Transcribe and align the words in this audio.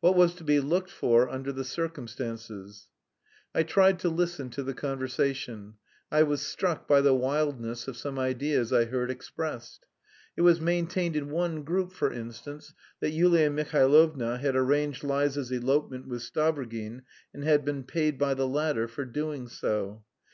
What 0.00 0.16
was 0.16 0.34
to 0.36 0.42
be 0.42 0.58
looked 0.58 0.88
for 0.90 1.28
under 1.28 1.52
the 1.52 1.62
circumstances? 1.62 2.88
I 3.54 3.62
tried 3.62 3.98
to 3.98 4.08
listen 4.08 4.48
to 4.52 4.62
the 4.62 4.72
conversation. 4.72 5.74
I 6.10 6.22
was 6.22 6.40
struck 6.40 6.88
by 6.88 7.02
the 7.02 7.12
wildness 7.12 7.86
of 7.86 7.94
some 7.98 8.18
ideas 8.18 8.72
I 8.72 8.86
heard 8.86 9.10
expressed. 9.10 9.84
It 10.34 10.40
was 10.40 10.62
maintained 10.62 11.14
in 11.14 11.28
one 11.30 11.62
group, 11.62 11.92
for 11.92 12.10
instance, 12.10 12.72
that 13.00 13.10
Yulia 13.10 13.50
Mihailovna 13.50 14.38
had 14.38 14.56
arranged 14.56 15.04
Liza's 15.04 15.50
elopement 15.52 16.08
with 16.08 16.22
Stavrogin 16.22 17.02
and 17.34 17.44
had 17.44 17.62
been 17.62 17.84
paid 17.84 18.16
by 18.18 18.32
the 18.32 18.48
latter 18.48 18.88
for 18.88 19.04
doing 19.04 19.46
so. 19.46 20.04